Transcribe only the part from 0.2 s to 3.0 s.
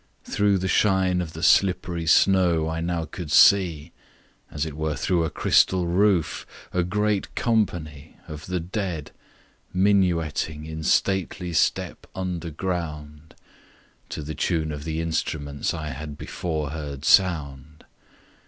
"Through the shine of the slippery snow I